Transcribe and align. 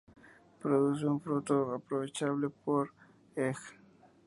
Produce 0.63 1.03
un 1.05 1.19
fruto 1.21 1.73
aprovechable, 1.75 2.49
por 2.49 2.89
ej. 3.35 3.55